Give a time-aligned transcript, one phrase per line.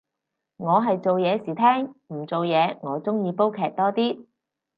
[0.57, 4.25] 我係做嘢時聽，唔做嘢我鍾意煲劇多啲